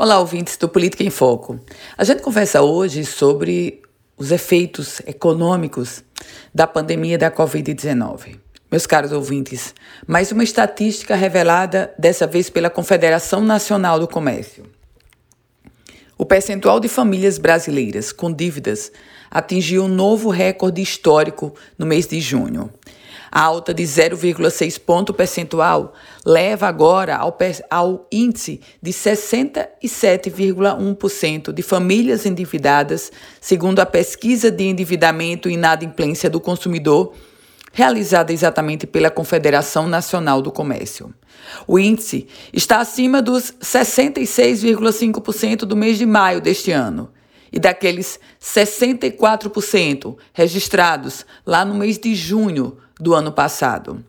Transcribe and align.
Olá, 0.00 0.20
ouvintes 0.20 0.56
do 0.56 0.68
Política 0.68 1.02
em 1.02 1.10
Foco. 1.10 1.58
A 1.96 2.04
gente 2.04 2.22
conversa 2.22 2.62
hoje 2.62 3.04
sobre 3.04 3.82
os 4.16 4.30
efeitos 4.30 5.00
econômicos 5.08 6.04
da 6.54 6.68
pandemia 6.68 7.18
da 7.18 7.32
Covid-19. 7.32 8.38
Meus 8.70 8.86
caros 8.86 9.10
ouvintes, 9.10 9.74
mais 10.06 10.30
uma 10.30 10.44
estatística 10.44 11.16
revelada 11.16 11.92
dessa 11.98 12.28
vez 12.28 12.48
pela 12.48 12.70
Confederação 12.70 13.40
Nacional 13.40 13.98
do 13.98 14.06
Comércio. 14.06 14.66
O 16.16 16.24
percentual 16.24 16.78
de 16.78 16.86
famílias 16.86 17.36
brasileiras 17.36 18.12
com 18.12 18.32
dívidas 18.32 18.92
atingiu 19.28 19.82
um 19.82 19.88
novo 19.88 20.30
recorde 20.30 20.80
histórico 20.80 21.52
no 21.76 21.84
mês 21.84 22.06
de 22.06 22.20
junho. 22.20 22.72
A 23.30 23.42
alta 23.42 23.74
de 23.74 23.82
0,6 23.82 24.80
ponto 24.80 25.12
percentual 25.12 25.92
leva 26.24 26.66
agora 26.66 27.14
ao, 27.16 27.36
ao 27.70 28.08
índice 28.10 28.62
de 28.82 28.90
67,1% 28.90 31.52
de 31.52 31.62
famílias 31.62 32.26
endividadas, 32.26 33.12
segundo 33.40 33.78
a 33.80 33.86
pesquisa 33.86 34.50
de 34.50 34.64
endividamento 34.64 35.48
e 35.48 35.54
inadimplência 35.54 36.28
do 36.30 36.40
consumidor, 36.40 37.14
realizada 37.72 38.32
exatamente 38.32 38.86
pela 38.86 39.10
Confederação 39.10 39.86
Nacional 39.86 40.40
do 40.42 40.50
Comércio. 40.50 41.14
O 41.66 41.78
índice 41.78 42.26
está 42.52 42.80
acima 42.80 43.22
dos 43.22 43.52
66,5% 43.60 45.60
do 45.60 45.76
mês 45.76 45.98
de 45.98 46.06
maio 46.06 46.40
deste 46.40 46.72
ano 46.72 47.10
e 47.52 47.58
daqueles 47.58 48.18
64% 48.40 50.16
registrados 50.32 51.26
lá 51.46 51.64
no 51.64 51.74
mês 51.74 51.98
de 51.98 52.14
junho 52.14 52.78
do 52.98 53.14
ano 53.14 53.32
passado. 53.32 54.04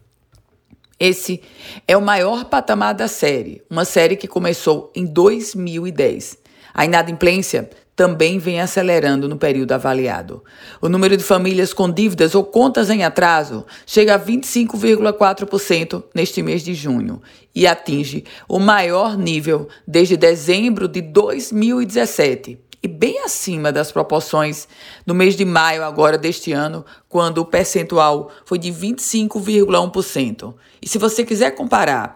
Esse 0.99 1.41
é 1.87 1.95
o 1.95 2.01
maior 2.01 2.45
patamar 2.45 2.93
da 2.93 3.07
série, 3.07 3.61
uma 3.69 3.85
série 3.85 4.17
que 4.17 4.27
começou 4.27 4.91
em 4.93 5.05
2010. 5.05 6.37
A 6.73 6.83
inadimplência 6.83 7.69
também 7.95 8.39
vem 8.39 8.61
acelerando 8.61 9.27
no 9.27 9.37
período 9.37 9.73
avaliado. 9.73 10.43
O 10.81 10.87
número 10.87 11.17
de 11.17 11.23
famílias 11.23 11.73
com 11.73 11.89
dívidas 11.89 12.33
ou 12.33 12.43
contas 12.45 12.89
em 12.89 13.03
atraso 13.03 13.65
chega 13.85 14.15
a 14.15 14.19
25,4% 14.19 16.03
neste 16.15 16.41
mês 16.41 16.63
de 16.63 16.73
junho 16.73 17.21
e 17.53 17.67
atinge 17.67 18.23
o 18.47 18.59
maior 18.59 19.17
nível 19.17 19.67
desde 19.85 20.15
dezembro 20.15 20.87
de 20.87 21.01
2017 21.01 22.68
e 22.81 22.87
bem 22.87 23.19
acima 23.19 23.71
das 23.71 23.91
proporções 23.91 24.67
no 25.05 25.13
mês 25.13 25.35
de 25.35 25.45
maio 25.45 25.83
agora 25.83 26.17
deste 26.17 26.51
ano, 26.51 26.83
quando 27.07 27.37
o 27.39 27.45
percentual 27.45 28.31
foi 28.45 28.57
de 28.57 28.71
25,1%. 28.71 30.55
E 30.81 30.87
se 30.87 30.97
você 30.97 31.23
quiser 31.25 31.51
comparar 31.51 32.15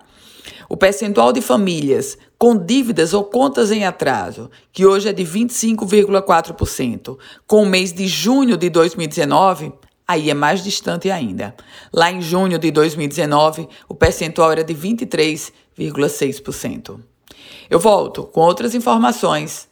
o 0.70 0.78
percentual 0.78 1.34
de 1.34 1.42
famílias 1.42 2.18
com 2.38 2.56
dívidas 2.58 3.14
ou 3.14 3.24
contas 3.24 3.72
em 3.72 3.86
atraso, 3.86 4.52
que 4.72 4.86
hoje 4.86 5.10
é 5.10 5.14
de 5.14 5.24
25,4%, 5.24 7.18
com 7.46 7.64
o 7.64 7.66
mês 7.66 7.92
de 7.94 8.08
junho 8.08 8.56
de 8.58 8.70
2019, 8.70 9.74
aí 10.08 10.30
é 10.30 10.34
mais 10.34 10.64
distante 10.64 11.12
ainda. 11.12 11.54
Lá 11.92 12.10
em 12.12 12.22
junho 12.22 12.58
de 12.58 12.72
2019, 12.72 13.68
o 13.88 13.96
percentual 13.96 14.52
era 14.52 14.64
de 14.64 14.74
23,6%. 14.74 17.00
Eu 17.70 17.80
volto 17.80 18.24
com 18.24 18.42
outras 18.42 18.76
informações 18.76 19.72